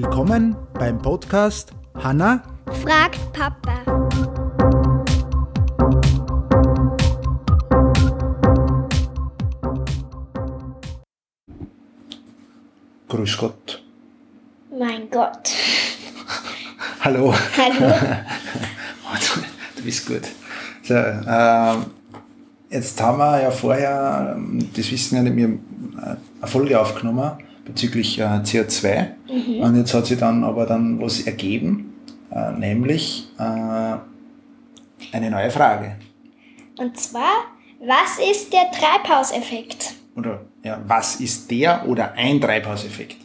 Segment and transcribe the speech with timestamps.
[0.00, 2.40] Willkommen beim Podcast Hanna
[2.84, 3.80] fragt Papa.
[13.08, 13.82] Grüß Gott.
[14.70, 15.50] Mein Gott.
[17.00, 17.34] Hallo.
[17.56, 17.92] Hallo.
[19.76, 20.22] du bist gut.
[20.84, 21.74] So, äh,
[22.70, 24.38] jetzt haben wir ja vorher,
[24.76, 25.58] das wissen ja nicht, wir
[25.96, 29.60] eine Folge aufgenommen bezüglich äh, CO2 mhm.
[29.60, 31.94] und jetzt hat sich dann aber dann was ergeben,
[32.32, 33.42] äh, nämlich äh,
[35.12, 35.96] eine neue Frage.
[36.78, 37.44] Und zwar,
[37.80, 39.94] was ist der Treibhauseffekt?
[40.16, 43.16] Oder ja, was ist der oder ein Treibhauseffekt?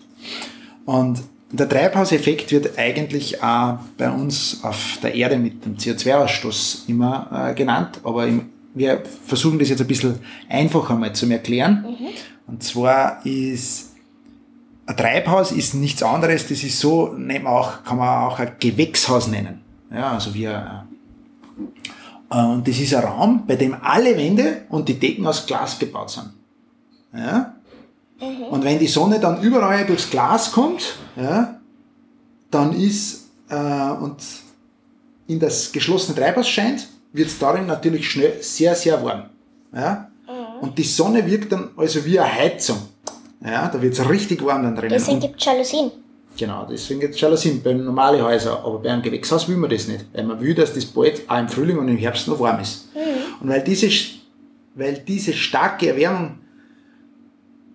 [0.86, 7.50] Und der Treibhauseffekt wird eigentlich auch bei uns auf der Erde mit dem CO2-Ausstoß immer
[7.50, 10.20] äh, genannt, aber im, wir versuchen das jetzt ein bisschen
[10.50, 11.86] einfacher mal zu erklären.
[11.88, 12.08] Mhm.
[12.48, 13.92] Und zwar ist
[14.86, 18.53] ein Treibhaus ist nichts anderes, das ist so, nennt man auch, kann man auch ein
[18.59, 19.62] Gewächshaus nennen.
[19.92, 20.88] Ja, also wie ein,
[22.34, 25.78] äh, und das ist ein Raum, bei dem alle Wände und die Decken aus Glas
[25.78, 26.34] gebaut sind.
[27.14, 27.56] Ja?
[28.20, 28.44] Mhm.
[28.45, 31.59] Und wenn die Sonne dann überall durchs Glas kommt, ja,
[32.50, 34.18] dann ist äh, und
[35.28, 39.30] in das geschlossene Treibhaus scheint, wird es darin natürlich schnell sehr, sehr warm.
[39.73, 40.09] Ja?
[40.28, 40.59] Mhm.
[40.62, 42.78] Und die Sonne wirkt dann also wie eine Heizung.
[43.45, 44.94] Ja, da wird es richtig warm dann drinnen.
[44.94, 45.91] Deswegen gibt es Jalousien.
[46.38, 48.58] Genau, deswegen gibt es Jalousien bei normalen Häusern.
[48.63, 50.05] Aber bei einem Gewächshaus will man das nicht.
[50.13, 52.94] Weil man will, dass das bald auch im Frühling und im Herbst noch warm ist.
[52.95, 53.41] Mhm.
[53.41, 53.89] Und weil diese,
[54.75, 56.39] weil diese starke Erwärmung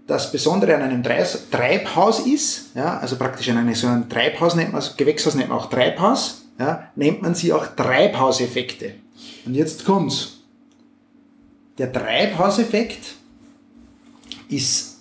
[0.07, 4.73] das Besondere an einem Treibhaus ist, ja, also praktisch an einem so einem Treibhaus nennt
[4.73, 8.95] man, Gewächshaus nennt man auch Treibhaus, ja, nennt man sie auch Treibhauseffekte.
[9.45, 10.39] Und jetzt kommt's.
[11.77, 13.17] Der Treibhauseffekt
[14.49, 14.98] ist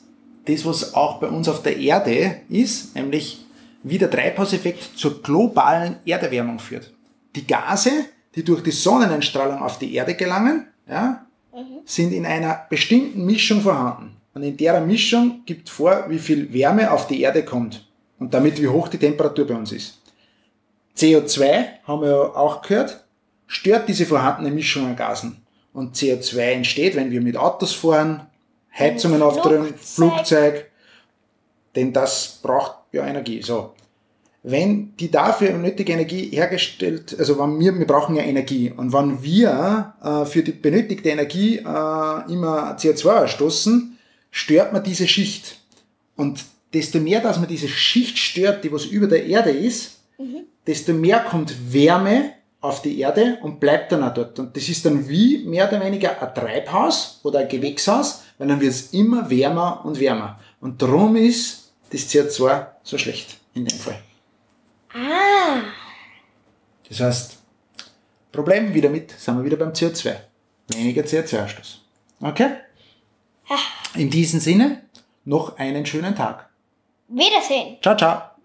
[0.47, 3.45] das, was auch bei uns auf der Erde ist, nämlich
[3.83, 6.91] wie der Treibhauseffekt zur globalen Erderwärmung führt.
[7.35, 7.91] Die Gase,
[8.35, 11.79] die durch die Sonneneinstrahlung auf die Erde gelangen, ja, mhm.
[11.85, 14.15] sind in einer bestimmten Mischung vorhanden.
[14.33, 17.87] Und in der Mischung gibt vor, wie viel Wärme auf die Erde kommt
[18.19, 19.99] und damit wie hoch die Temperatur bei uns ist.
[20.95, 23.03] CO2, haben wir ja auch gehört,
[23.47, 25.37] stört diese vorhandene Mischung an Gasen.
[25.73, 28.27] Und CO2 entsteht, wenn wir mit Autos fahren,
[28.77, 30.69] Heizungen aufdrehen, Flugzeug,
[31.75, 33.41] denn das braucht ja Energie.
[33.41, 33.73] So.
[34.43, 39.21] Wenn die dafür nötige Energie hergestellt, also wenn wir, wir brauchen ja Energie und wenn
[39.21, 43.97] wir äh, für die benötigte Energie äh, immer CO2 ausstoßen,
[44.31, 45.59] stört man diese Schicht.
[46.15, 50.45] Und desto mehr, dass man diese Schicht stört, die was über der Erde ist, mhm.
[50.65, 54.39] desto mehr kommt Wärme auf die Erde und bleibt dann auch dort.
[54.39, 58.59] Und das ist dann wie mehr oder weniger ein Treibhaus oder ein Gewächshaus, weil dann
[58.59, 60.39] wird es immer wärmer und wärmer.
[60.59, 63.99] Und darum ist das CO2 so schlecht in dem Fall.
[64.93, 65.61] Ah.
[66.89, 67.37] Das heißt,
[68.31, 70.15] Problem wieder mit, sind wir wieder beim CO2.
[70.69, 71.77] Weniger CO2-Ausstoß.
[72.21, 72.49] Okay?
[73.49, 73.57] Ja.
[73.95, 74.83] In diesem Sinne,
[75.25, 76.49] noch einen schönen Tag.
[77.07, 77.77] Wiedersehen.
[77.81, 78.36] Ciao, ciao.